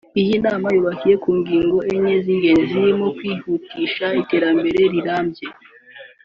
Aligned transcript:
Iyi 0.21 0.35
nama 0.45 0.67
yubakiye 0.75 1.15
ku 1.23 1.29
ngingo 1.39 1.77
enye 1.91 2.13
z’ingenzi 2.23 2.67
zirimo 2.71 3.07
kwihutisha 3.17 4.05
iterambere 4.21 4.81
rirambye 4.93 5.45